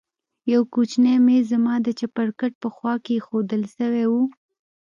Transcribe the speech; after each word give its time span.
يو 0.51 0.61
کوچنى 0.73 1.13
ميز 1.25 1.43
زما 1.53 1.75
د 1.83 1.87
چپرکټ 1.99 2.51
په 2.63 2.67
خوا 2.75 2.93
کښې 3.03 3.13
ايښوول 3.17 3.63
سوى 3.77 4.05
و. 4.11 4.13